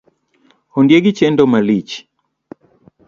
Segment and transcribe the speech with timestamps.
[0.77, 1.93] Ondiegi chendo malich